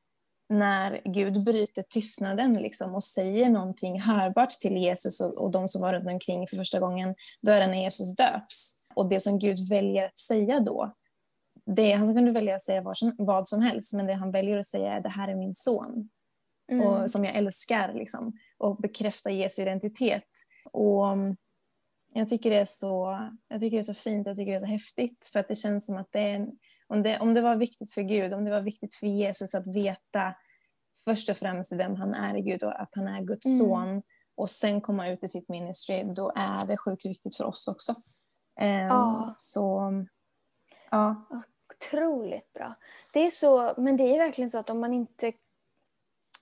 [0.50, 5.82] när Gud bryter tystnaden liksom och säger någonting hörbart till Jesus och, och de som
[5.82, 8.80] var runt omkring för första gången, då är det när Jesus döps.
[8.96, 10.94] Och det som Gud väljer att säga då,
[11.66, 14.58] det, han kunde välja att säga vad som, vad som helst, men det han väljer
[14.58, 16.10] att säga är det här är min son.
[16.72, 16.88] Mm.
[16.88, 20.28] Och, som jag älskar liksom, och bekräfta Jesu identitet.
[20.72, 21.06] Och
[22.14, 24.60] jag tycker, det är så, jag tycker det är så fint, jag tycker det är
[24.60, 26.48] så häftigt för att det känns som att det är,
[26.88, 29.67] om det, om det var viktigt för Gud, om det var viktigt för Jesus att
[29.67, 30.36] veta
[31.06, 33.60] först och främst vem han är Gud och att han är Guds mm.
[33.60, 34.02] son
[34.36, 37.91] och sen komma ut i sitt ministry, då är det sjukt viktigt för oss också.
[38.62, 39.36] Um, ja.
[39.38, 39.91] Så,
[40.91, 41.28] ja.
[41.74, 42.76] Otroligt bra.
[43.13, 45.34] Det är så, men det är verkligen så att om man inte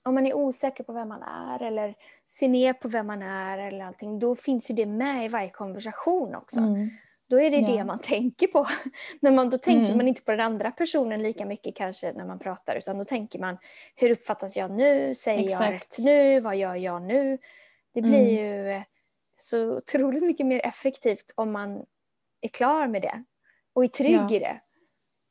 [0.03, 3.57] om man är osäker på vem man är eller ser ner på vem man är
[3.59, 6.59] eller allting, då finns ju det med i varje konversation också.
[6.59, 6.89] Mm.
[7.31, 7.67] Då är det ja.
[7.67, 8.67] det man tänker på.
[9.19, 9.97] när man, då tänker mm.
[9.97, 13.39] man inte på den andra personen lika mycket kanske när man pratar utan då tänker
[13.39, 13.57] man
[13.95, 15.15] hur uppfattas jag nu?
[15.15, 15.61] Säger Exakt.
[15.61, 16.39] jag rätt nu?
[16.39, 17.37] Vad gör jag nu?
[17.93, 18.75] Det blir mm.
[18.75, 18.83] ju
[19.37, 21.85] så otroligt mycket mer effektivt om man
[22.41, 23.23] är klar med det
[23.73, 24.35] och är trygg ja.
[24.35, 24.61] i det.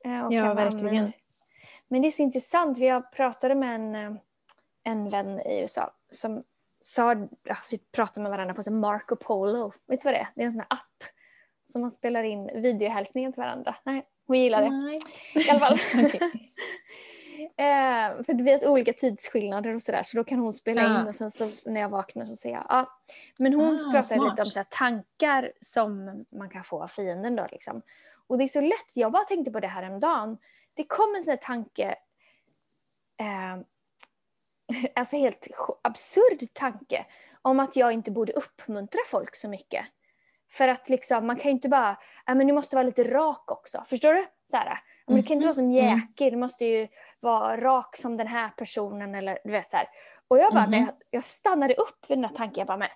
[0.05, 1.13] Eh, och ja, verkligen.
[1.89, 2.79] Men det är så intressant.
[2.79, 4.21] Vi pratade med en eh,
[4.83, 6.43] en vän i USA som
[6.81, 7.15] sa,
[7.71, 10.29] vi pratade med varandra på så Marco Polo, vet du vad det är?
[10.35, 11.05] Det är en sån här app
[11.71, 13.77] som man spelar in videohälsningar till varandra.
[13.85, 14.71] Nej, hon gillar det.
[14.71, 14.99] Nej.
[15.35, 15.79] I alla fall.
[17.57, 21.01] eh, för vi har olika tidsskillnader och sådär så då kan hon spela ja.
[21.01, 22.87] in och sen så när jag vaknar så säger jag ja.
[23.39, 24.31] Men hon ah, pratar smart.
[24.31, 27.83] lite om så tankar som man kan få av fienden då liksom.
[28.27, 30.37] Och det är så lätt, jag bara tänkte på det här en dag.
[30.75, 31.95] Det kom en sån här tanke
[33.21, 33.57] eh,
[34.95, 35.49] alltså helt
[35.83, 37.07] absurd tanke
[37.43, 39.87] om att jag inte borde uppmuntra folk så mycket.
[40.51, 43.51] För att liksom, man kan ju inte bara, ja men du måste vara lite rak
[43.51, 44.27] också, förstår du?
[44.51, 45.75] Så här, men du kan inte vara som mhm.
[45.75, 46.89] jäkig, du måste ju
[47.21, 49.87] vara rak som den här personen eller du vet så här.
[50.29, 50.85] Och jag bara, mm.
[50.85, 52.89] jag, jag stannade upp vid den här tanken, jag bara, men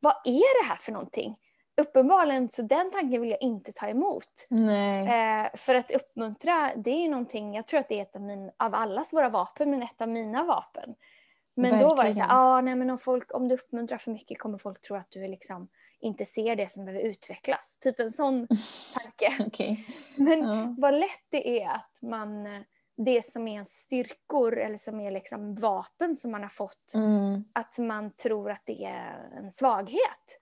[0.00, 1.36] vad är det här för någonting?
[1.80, 4.46] Uppenbarligen så den tanken vill jag inte ta emot.
[4.50, 8.50] Eh, för att uppmuntra, det är någonting, jag tror att det är ett av, min,
[8.56, 10.94] av allas våra vapen, men ett av mina vapen.
[11.54, 11.88] Men Verkligen.
[11.88, 14.38] då var det så här, ah, nej, men om, folk, om du uppmuntrar för mycket
[14.38, 15.68] kommer folk tro att du liksom
[16.02, 17.78] inte ser det som behöver utvecklas.
[17.80, 18.48] Typ en sån
[19.02, 19.44] tanke.
[19.46, 19.76] okay.
[20.16, 20.74] Men ja.
[20.78, 22.44] vad lätt det är att man,
[22.96, 27.44] det som är ens styrkor eller som är liksom vapen som man har fått, mm.
[27.52, 30.38] att man tror att det är en svaghet.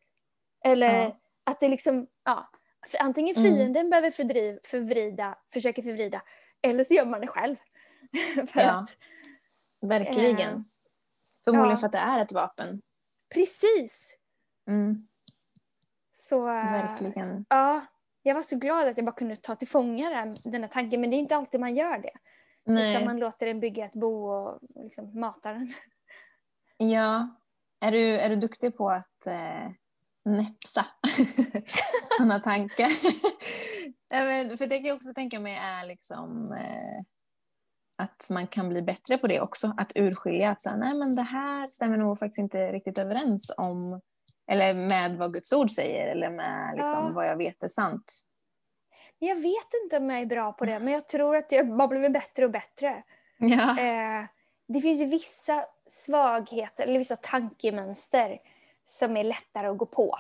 [0.65, 1.21] Eller ja.
[1.45, 2.51] att det liksom, ja,
[2.99, 3.49] antingen mm.
[3.49, 3.91] fienden mm.
[3.91, 6.23] behöver fördriv, förvrida, försöker förvrida,
[6.63, 7.57] eller så gör man det själv.
[8.47, 8.71] för ja.
[8.71, 8.97] att,
[9.81, 10.55] Verkligen.
[10.55, 10.63] Eh,
[11.45, 11.77] Förmodligen ja.
[11.77, 12.83] för att det är ett vapen.
[13.35, 14.17] Precis.
[14.69, 15.07] Mm.
[16.31, 17.45] Så, Verkligen.
[17.49, 17.87] Ja,
[18.23, 21.01] jag var så glad att jag bara kunde ta till fånga den, den här tanken,
[21.01, 22.13] men det är inte alltid man gör det.
[22.65, 22.91] Nej.
[22.91, 25.73] Utan man låter den bygga ett bo och liksom matar den.
[26.77, 27.29] Ja.
[27.81, 29.71] Är du, är du duktig på att eh,
[30.25, 30.87] näpsa
[32.17, 32.89] sådana tankar?
[34.57, 37.01] För det kan jag också tänka mig är liksom eh,
[37.97, 39.75] att man kan bli bättre på det också.
[39.77, 44.01] Att urskilja att här, nej men det här stämmer nog faktiskt inte riktigt överens om
[44.51, 47.11] eller med vad Guds ord säger eller med liksom, ja.
[47.15, 48.13] vad jag vet är sant.
[49.19, 51.89] Jag vet inte om jag är bra på det, men jag tror att jag har
[51.89, 53.03] blivit bättre och bättre.
[53.39, 53.79] Ja.
[53.81, 54.25] Eh,
[54.69, 58.39] det finns ju vissa svagheter, eller vissa tankemönster
[58.85, 60.19] som är lättare att gå på.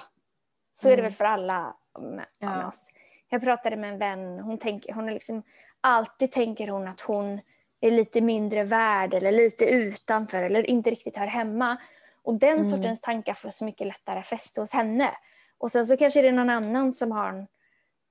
[0.73, 0.93] Så mm.
[0.93, 1.17] är det väl mm.
[1.17, 2.57] för alla med, ja.
[2.57, 2.91] med oss.
[3.29, 5.43] Jag pratade med en vän, hon, tänker, hon är liksom,
[5.81, 7.41] alltid tänker hon att hon
[7.81, 11.77] är lite mindre värd eller lite utanför eller inte riktigt hör hemma.
[12.23, 12.71] Och den mm.
[12.71, 15.17] sortens tankar får så mycket lättare fäste hos henne.
[15.59, 17.47] Och sen så kanske det är någon annan som har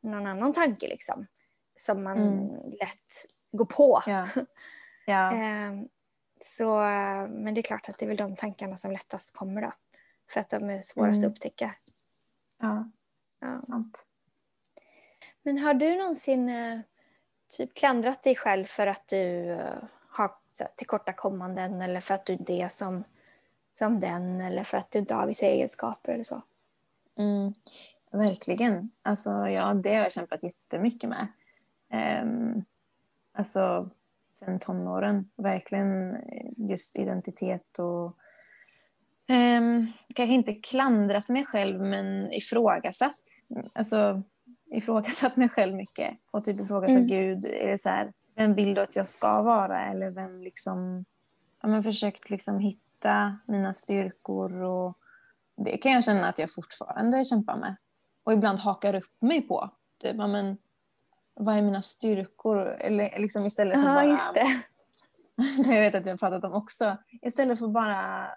[0.02, 1.28] någon annan tanke liksom.
[1.76, 2.72] Som man mm.
[2.72, 4.04] lätt går på.
[4.06, 4.28] Ja.
[5.06, 5.32] Ja.
[5.32, 5.88] Ehm,
[6.41, 6.76] så,
[7.30, 9.74] men det är klart att det är väl de tankarna som lättast kommer då.
[10.32, 11.30] För att de är svårast mm.
[11.30, 11.76] att upptäcka.
[12.62, 12.89] Ja,
[13.39, 13.62] ja.
[13.62, 14.08] sant.
[15.41, 16.80] Men har du någonsin eh,
[17.50, 20.32] typ klandrat dig själv för att du eh, har
[20.76, 23.04] tillkortakommanden eller för att du inte är som,
[23.80, 26.42] som den eller för att du inte har vissa egenskaper eller så?
[27.18, 27.54] Mm,
[28.12, 28.92] verkligen.
[29.02, 31.28] Alltså, ja, det har jag kämpat jättemycket med.
[32.24, 32.65] Um,
[33.34, 33.89] alltså,
[34.34, 35.30] sen tonåren.
[35.36, 36.18] Verkligen
[36.58, 38.06] just identitet och
[39.28, 43.20] um, kanske inte klandrat mig själv men ifrågasatt.
[43.74, 44.24] Alltså
[44.72, 47.08] ifrågasatt mig själv mycket och typ ifrågasatt mm.
[47.08, 47.46] Gud.
[47.46, 49.86] Är det så här, vem vill du att jag ska vara?
[49.86, 51.06] Eller vem liksom...
[51.62, 52.88] Ja, men försökt liksom hitta
[53.46, 54.98] mina styrkor och
[55.58, 57.76] det kan jag känna att jag fortfarande kämpar med.
[58.24, 59.70] Och ibland hakar upp mig på.
[60.02, 60.58] Typ, men,
[61.34, 62.68] vad är mina styrkor?
[62.68, 64.06] Eller liksom istället för ja, bara...
[64.06, 64.62] Just det.
[65.74, 66.98] jag vet att vi har pratat om också.
[67.22, 68.28] Istället för bara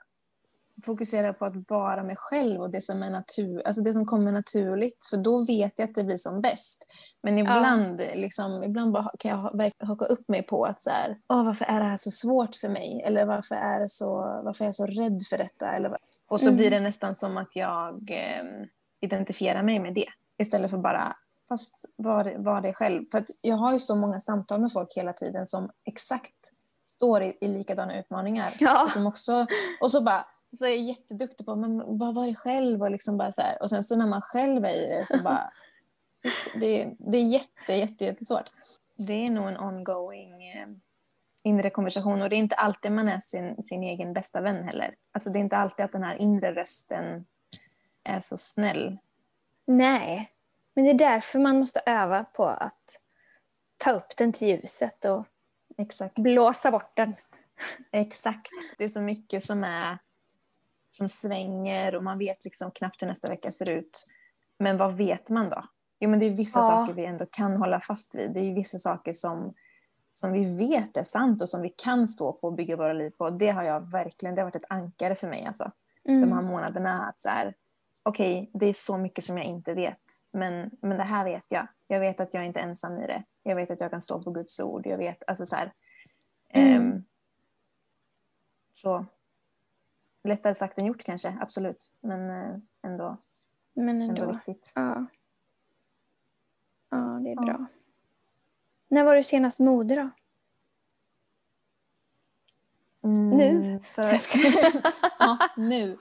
[0.84, 4.32] fokusera på att vara mig själv och det som, är natur, alltså det som kommer
[4.32, 5.06] naturligt.
[5.10, 6.86] För då vet jag att det blir som bäst.
[7.22, 8.14] Men ibland, ja.
[8.14, 11.86] liksom, ibland kan jag haka upp mig på att så här, Åh, varför är det
[11.86, 13.02] här så svårt för mig?
[13.04, 14.14] Eller varför är, så,
[14.44, 15.72] varför är jag så rädd för detta?
[15.72, 15.96] Eller,
[16.28, 16.56] och så mm.
[16.56, 18.44] blir det nästan som att jag eh,
[19.00, 20.08] identifierar mig med det.
[20.38, 21.16] Istället för bara
[21.48, 23.04] fast var, var det själv.
[23.12, 26.52] För jag har ju så många samtal med folk hela tiden som exakt
[26.86, 28.54] står i, i likadana utmaningar.
[28.58, 28.82] Ja.
[28.82, 29.46] Och, som också,
[29.80, 33.16] och så bara, så är jag jätteduktig på men vad var det själv och liksom
[33.16, 33.62] bara så här.
[33.62, 35.52] Och sen så när man själv är i det så bara
[36.60, 38.50] det, det är jätte, jätte, jättesvårt.
[39.06, 40.68] Det är nog en ongoing eh,
[41.42, 44.94] inre konversation och det är inte alltid man är sin, sin egen bästa vän heller.
[45.12, 47.24] Alltså det är inte alltid att den här inre rösten
[48.04, 48.98] är så snäll.
[49.66, 50.30] Nej,
[50.74, 52.98] men det är därför man måste öva på att
[53.76, 55.26] ta upp den till ljuset och
[55.78, 56.14] Exakt.
[56.14, 57.14] blåsa bort den.
[57.92, 58.50] Exakt.
[58.78, 59.98] Det är så mycket som är
[60.94, 64.04] som svänger och man vet liksom knappt hur nästa vecka ser ut.
[64.58, 65.64] Men vad vet man då?
[66.00, 66.62] Jo, men det är vissa ja.
[66.62, 68.32] saker vi ändå kan hålla fast vid.
[68.32, 69.54] Det är vissa saker som,
[70.12, 73.10] som vi vet är sant och som vi kan stå på och bygga våra liv
[73.10, 73.30] på.
[73.30, 75.70] Det har jag verkligen, det har varit ett ankare för mig alltså.
[76.08, 76.20] Mm.
[76.20, 77.54] De här månaderna att så här,
[78.02, 80.00] okej, okay, det är så mycket som jag inte vet.
[80.32, 81.66] Men, men det här vet jag.
[81.86, 83.22] Jag vet att jag inte är ensam i det.
[83.42, 84.86] Jag vet att jag kan stå på Guds ord.
[84.86, 85.72] Jag vet, alltså så här.
[86.50, 86.82] Mm.
[86.82, 87.04] Um,
[88.72, 89.06] så
[90.24, 91.92] lättare sagt än gjort kanske, absolut.
[92.00, 93.16] Men eh, ändå,
[93.72, 94.22] Men ändå.
[94.22, 94.72] ändå viktigt.
[94.74, 95.06] Ja.
[96.90, 97.66] ja, det är bra.
[98.88, 100.10] När var du senast modig då?
[103.04, 103.80] Mm, nu?
[103.92, 104.02] För...
[105.18, 105.98] ja, nu.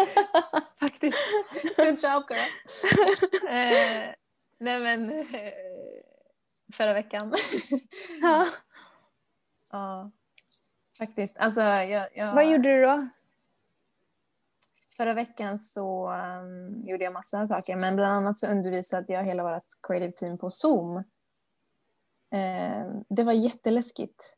[0.80, 1.18] Faktiskt.
[1.76, 2.50] Good job girl.
[3.48, 4.14] eh,
[4.58, 5.52] nej men, eh,
[6.72, 7.34] förra veckan.
[8.22, 8.46] ja.
[9.70, 10.10] Ja,
[10.98, 11.38] faktiskt.
[11.38, 12.34] Alltså, jag, jag...
[12.34, 13.08] Vad gjorde du då?
[14.98, 19.42] Förra veckan så um, gjorde jag massa saker, men bland annat så undervisade jag hela
[19.42, 20.96] vårt creative team på Zoom.
[20.96, 21.02] Uh,
[23.08, 24.36] det var jätteläskigt.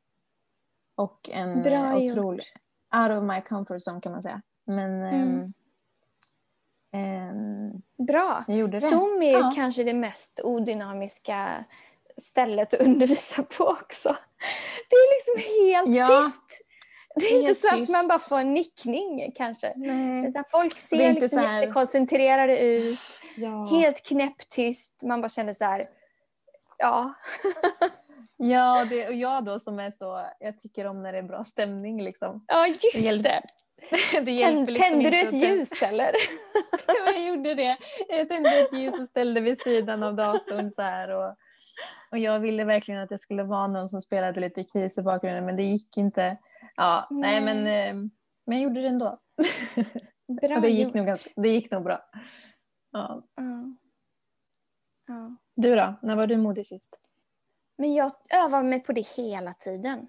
[0.96, 2.44] Och en Bra otrolig...
[2.96, 4.42] Out of my comfort zone kan man säga.
[4.66, 5.52] Men mm.
[6.94, 8.44] um, Bra.
[8.48, 8.86] Jag gjorde det.
[8.86, 9.52] Zoom är ja.
[9.56, 11.64] kanske det mest odynamiska
[12.16, 14.16] stället att undervisa på också.
[14.90, 16.20] Det är liksom helt ja.
[16.20, 16.69] tyst.
[17.20, 17.82] Det är inte så tyst.
[17.82, 19.72] att man bara får en nickning kanske.
[19.76, 20.28] Nej.
[20.28, 21.60] Utan folk ser liksom här...
[21.60, 23.18] jättekoncentrerade ut.
[23.36, 23.66] Ja.
[23.70, 25.02] Helt knäpptyst.
[25.02, 25.88] Man bara känner så här,
[26.78, 27.14] ja.
[28.36, 31.44] ja, det, och jag då som är så, jag tycker om när det är bra
[31.44, 32.44] stämning liksom.
[32.46, 32.98] Ja, just det.
[32.98, 33.40] Hjälper,
[34.24, 36.12] det hjälper liksom Tände du ett ljus eller?
[37.06, 37.76] jag gjorde det.
[38.08, 41.10] Jag tände ett ljus och ställde vid sidan av datorn så här.
[41.10, 41.36] Och,
[42.10, 45.46] och jag ville verkligen att det skulle vara någon som spelade lite keys i bakgrunden
[45.46, 46.36] men det gick inte.
[46.80, 48.10] Ja, nej, men, eh,
[48.46, 49.18] men jag gjorde det ändå.
[50.40, 52.10] Bra det, gick nog ganska, det gick nog bra.
[52.92, 53.22] Ja.
[53.34, 53.76] ja.
[55.06, 55.36] ja.
[55.56, 55.94] Du då?
[56.02, 57.00] När var du modig sist?
[57.78, 60.08] Men jag övar mig på det hela tiden.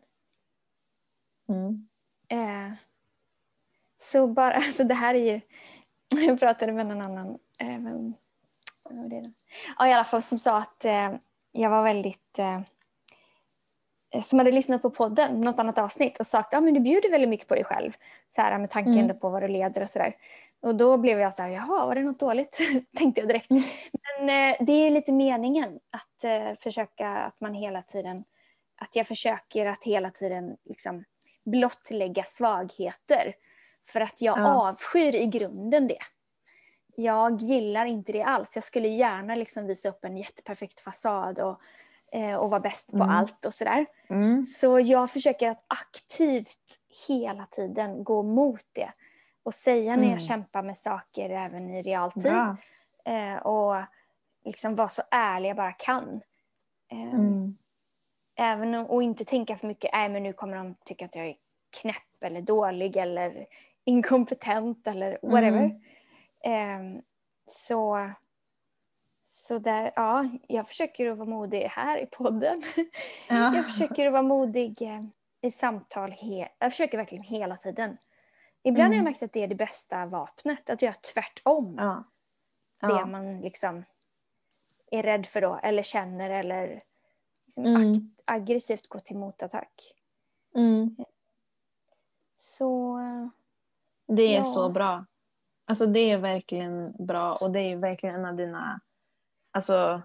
[1.50, 1.88] Mm.
[2.30, 2.78] Eh,
[3.98, 5.42] så bara, alltså det här är ju...
[6.28, 7.40] Jag pratade med en annan...
[7.58, 8.14] Eh, vem,
[8.90, 9.32] vem var det då?
[9.78, 11.16] Ja, i alla fall som sa att eh,
[11.52, 12.40] jag var väldigt...
[14.14, 17.10] Eh, som hade lyssnat på podden, något annat avsnitt och sagt att ah, du bjuder
[17.12, 17.92] väldigt mycket på dig själv.
[18.30, 19.20] Så här, med tanken Mm.
[19.20, 20.16] på vad du leder och sådär.
[20.62, 22.58] Och då blev jag så här, jaha, var det något dåligt?
[22.98, 23.50] Tänkte jag direkt.
[23.50, 28.24] Men eh, det är lite meningen att eh, försöka att man hela tiden,
[28.82, 31.04] att jag försöker att hela tiden liksom
[31.46, 33.34] blottlägga svagheter.
[33.88, 34.70] För att jag Ja.
[34.70, 35.98] avskyr i grunden det.
[36.96, 38.56] Jag gillar inte det alls.
[38.56, 41.62] Jag skulle gärna liksom visa upp en jätteperfekt fasad och,
[42.38, 43.10] och vara bäst på Mm.
[43.10, 43.86] allt och sådär.
[44.10, 44.46] Mm.
[44.46, 48.92] Så jag försöker att aktivt hela tiden gå mot det.
[49.44, 50.10] Och säga när Mm.
[50.10, 52.26] jag kämpar med saker även i realtid.
[53.06, 53.76] Eh, och
[54.46, 56.22] liksom vara så ärlig jag bara kan.
[56.92, 57.58] Eh, Mm.
[58.36, 61.26] även om, och inte tänka för mycket, nej men nu kommer de tycka att jag
[61.26, 61.36] är
[61.82, 63.46] knäpp eller dålig eller
[63.86, 65.80] inkompetent eller whatever.
[66.44, 66.96] Mm.
[66.96, 67.02] Eh,
[67.46, 68.10] så,
[69.24, 72.64] så där, ja, jag försöker att vara modig här i podden.
[73.30, 73.56] Ja.
[73.56, 75.02] Jag försöker att vara modig eh,
[75.42, 76.16] i samtal.
[76.60, 77.98] Jag försöker verkligen hela tiden.
[78.64, 79.04] Ibland har jag Mm.
[79.04, 81.76] märkt att det är det bästa vapnet, att göra tvärtom.
[81.80, 82.04] Ja.
[82.82, 83.06] Det Ja.
[83.06, 83.84] man liksom
[84.92, 86.84] är rädd för då, eller känner eller
[87.46, 87.94] liksom Mm.
[88.26, 89.94] aggressivt gå till motattack.
[90.56, 90.96] Mm.
[92.38, 93.00] Så
[94.08, 94.44] Det är Ja.
[94.44, 95.06] så bra.
[95.66, 98.80] Alltså det är verkligen bra och det är verkligen en av dina,
[99.52, 100.02] alltså,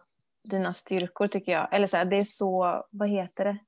[0.50, 1.74] dina styrkor tycker jag.
[1.74, 3.58] Eller så här, det är så, vad heter det?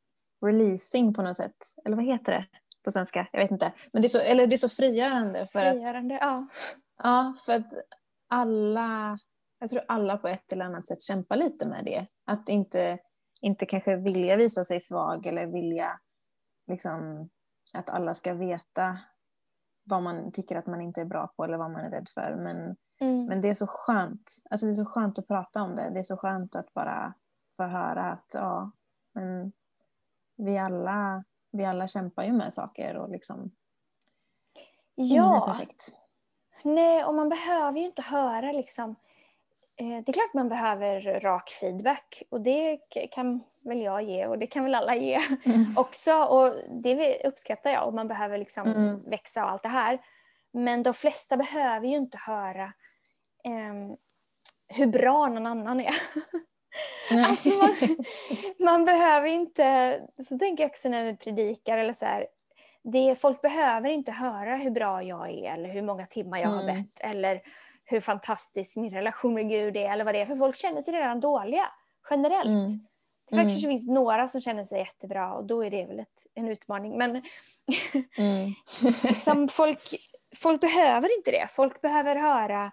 [0.47, 1.57] Releasing på något sätt.
[1.85, 2.47] Eller vad heter det
[2.85, 3.29] på svenska?
[3.33, 3.73] Jag vet inte.
[3.93, 6.49] Men det är så, eller det är så frigörande för att, frigörande, ja.
[7.03, 7.73] ja, för att
[8.29, 9.19] alla,
[9.59, 12.07] jag tror alla på ett eller annat sätt kämpar lite med det.
[12.27, 12.99] Att inte,
[13.41, 16.01] inte kanske vilja visa sig svag eller vilja
[16.67, 17.29] liksom,
[17.75, 18.99] att alla ska veta
[19.89, 22.35] vad man tycker att man inte är bra på eller vad man är rädd för.
[22.35, 23.27] Men, Mm.
[23.27, 24.37] men det är så skönt.
[24.51, 25.91] Alltså det är så skönt att prata om det.
[25.91, 27.15] Det är så skönt att bara
[27.57, 28.71] få höra att ja,
[29.13, 29.53] men
[30.37, 33.51] vi alla, vi alla kämpar ju med saker och liksom
[34.95, 35.97] ja, perfekt.
[36.63, 38.91] nej, och man behöver ju inte höra liksom.
[39.77, 42.77] Eh, det är klart man behöver rak feedback och det
[43.11, 45.21] kan väl jag ge och det kan väl alla ge.
[45.45, 45.65] Mm.
[45.77, 49.03] också och det uppskattar jag och man behöver liksom Mm.
[49.11, 49.99] växa och allt det här.
[50.53, 52.73] Men de flesta behöver ju inte höra
[53.45, 53.97] ehm,
[54.69, 55.95] hur bra någon annan är.
[57.11, 57.97] Alltså man,
[58.59, 62.27] man behöver inte, så tänker jag också när vi predikar eller så här,
[62.83, 66.63] det, folk behöver inte höra hur bra jag är eller hur många timmar jag har
[66.63, 66.77] Mm.
[66.77, 67.41] bett eller
[67.85, 70.27] hur fantastisk min relation med Gud är eller vad det är.
[70.27, 71.65] För folk känner sig redan dåliga
[72.11, 72.47] generellt.
[72.49, 72.87] Mm.
[73.31, 76.49] Det kanske finns några som känner sig jättebra och då är det väl ett, en
[76.49, 76.99] utmaning.
[76.99, 77.11] Men
[78.19, 78.51] Mm.
[79.03, 79.95] liksom folk,
[80.37, 81.47] folk behöver inte det.
[81.51, 82.73] Folk behöver höra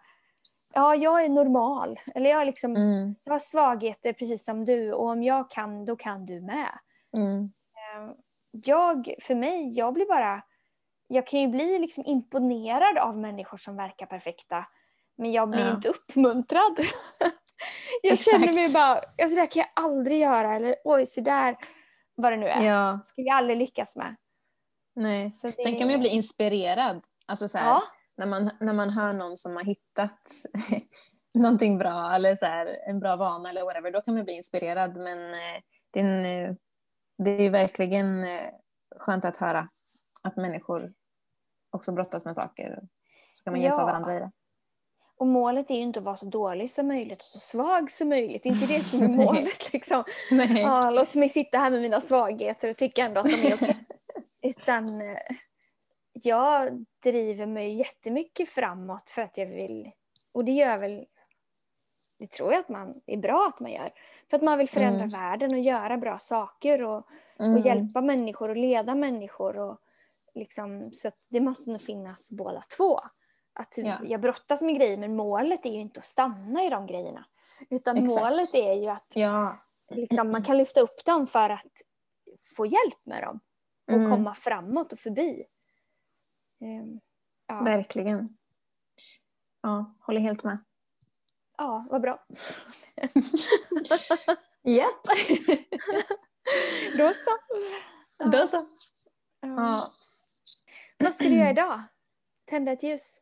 [0.73, 1.99] ja, jag är normal.
[2.15, 3.15] Eller jag, liksom, Mm.
[3.23, 6.79] jag har svagheter precis som du och om jag kan, då kan du med.
[7.17, 7.51] Mm.
[8.65, 10.41] Jag, för mig, jag blir bara...
[11.07, 14.65] Jag kan ju bli liksom imponerad av människor som verkar perfekta.
[15.17, 15.71] Men jag blir Ja.
[15.75, 16.77] inte uppmuntrad.
[18.01, 18.31] jag Exakt.
[18.45, 20.55] känner mig bara, alltså det här kan jag aldrig göra.
[20.55, 21.55] Eller oj, så där
[22.15, 22.61] vad det nu är.
[22.65, 24.15] Ja, ska vi aldrig lyckas med.
[24.95, 25.31] nej.
[25.31, 27.03] Så det- Sen kan man ju bli inspirerad.
[27.25, 27.81] Alltså så här, Ja,
[28.17, 30.19] när, man, när man hör någon som har hittat
[31.37, 34.97] någonting bra eller så här, en bra vana eller whatever, då kan man bli inspirerad.
[34.97, 35.61] Men eh,
[35.93, 36.55] det, är en, eh,
[37.17, 38.49] det är verkligen eh,
[38.99, 39.69] skönt att höra
[40.21, 40.93] att människor
[41.71, 42.79] också brottas med saker.
[43.33, 43.85] Så kan man hjälpa Ja.
[43.85, 44.31] varandra i det.
[45.17, 48.09] Och målet är ju inte att vara så dålig som möjligt och så svag som
[48.09, 48.43] möjligt.
[48.43, 49.73] Det är inte det som är målet.
[49.73, 50.03] Liksom.
[50.57, 53.77] Ja, låt mig sitta här med mina svagheter och tycka ändå att de är okej.
[54.41, 55.17] Utan eh,
[56.13, 59.91] jag driver mig jättemycket framåt för att jag vill,
[60.31, 61.05] och det gör väl,
[62.19, 63.89] det tror jag att man är bra att man gör,
[64.29, 65.09] för att man vill förändra Mm.
[65.09, 67.07] världen och göra bra saker och,
[67.39, 67.53] Mm.
[67.53, 69.57] och hjälpa människor och leda människor.
[69.57, 69.77] Och
[70.33, 72.99] liksom, så det måste nog finnas båda två.
[73.55, 73.97] Att Ja.
[74.03, 77.25] Jag brottas med grejer men målet är ju inte att stanna i de grejerna.
[77.69, 78.21] Utan Exakt.
[78.21, 79.57] målet är ju att Ja.
[79.89, 81.81] liksom, man kan lyfta upp dem för att
[82.55, 83.39] få hjälp med dem
[83.87, 84.11] och Mm.
[84.11, 85.43] komma framåt och förbi.
[86.61, 86.99] Ehm,
[87.47, 87.61] ja.
[87.63, 88.37] Verkligen.
[89.61, 90.57] Ja, håller helt med.
[91.57, 92.25] ja, vad bra.
[94.63, 95.03] Japp.
[96.97, 97.37] Då så.
[98.31, 98.61] Då så.
[99.41, 99.73] Ja.
[100.97, 101.83] Vad ska du göra idag?
[102.45, 103.19] Tända ett ljus?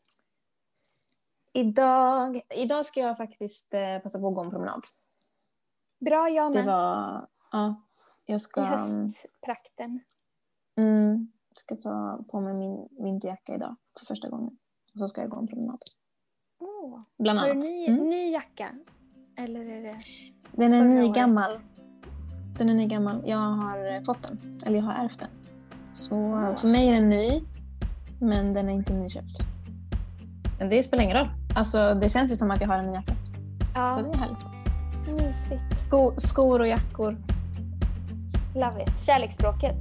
[1.53, 4.81] Idag, idag ska jag faktiskt eh, passa på att gå en promenad.
[6.05, 6.63] Bra, jag med.
[6.63, 7.75] Det var, ja,
[8.25, 9.99] jag ska, I höstprakten.
[10.77, 14.57] mm, ska ta på mig min vinterjacka idag för första gången.
[14.93, 15.79] Och så ska jag gå en promenad.
[16.59, 16.99] Oh.
[17.19, 17.63] Bland Har du annat.
[17.63, 18.09] ny, Mm.
[18.09, 18.69] ny jacka?
[19.37, 19.97] Eller är det
[20.51, 21.51] Den är nygammal.
[22.57, 23.21] Den är nygammal.
[23.25, 24.61] Jag har eh, fått den.
[24.65, 25.29] Eller jag har ärvt den.
[25.93, 26.55] Så Åh.
[26.55, 27.41] för mig är den ny.
[28.21, 29.37] Men den är inte nyköpt.
[30.59, 31.27] Men det spelar ingen roll.
[31.55, 33.13] Alltså, det känns ju som att jag har en ny jacka.
[33.13, 35.27] Så Ja, det är härligt.
[35.27, 35.83] mysigt.
[35.87, 37.17] Sko, skor och jackor.
[38.55, 39.03] Love it.
[39.05, 39.77] Kärleksspråket.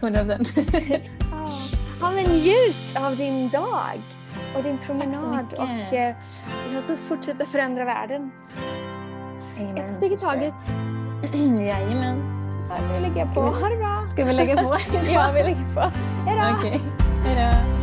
[0.00, 0.48] 100 procent.
[1.30, 1.48] Ja.
[2.00, 4.02] ja, men njut av din dag
[4.56, 5.46] och din promenad.
[5.58, 6.14] Och eh,
[6.74, 8.30] låt oss fortsätta förändra världen.
[9.76, 10.54] Ett steg i taget.
[11.60, 12.22] Jajamän.
[12.70, 13.34] Ja, nu lägger jag på.
[13.34, 14.04] Ska vi- Ha det bra.
[14.06, 14.76] Ska vi lägga på?
[15.12, 15.80] Ja, vi lägger på.
[16.26, 16.56] Hej då.
[16.58, 16.80] Okej.
[17.24, 17.77] Hej då.